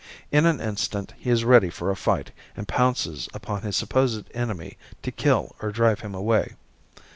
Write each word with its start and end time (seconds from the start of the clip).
In 0.31 0.47
an 0.47 0.59
instant 0.59 1.13
he 1.19 1.29
is 1.29 1.43
ready 1.45 1.69
for 1.69 1.91
a 1.91 1.95
fight 1.95 2.31
and 2.57 2.67
pounces 2.67 3.29
upon 3.35 3.61
his 3.61 3.75
supposed 3.77 4.25
enemy 4.33 4.79
to 5.03 5.11
kill 5.11 5.55
or 5.61 5.71
drive 5.71 5.99
him 5.99 6.15
away. 6.15 6.55